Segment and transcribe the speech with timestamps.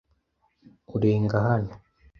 [0.95, 1.73] Urenga hano.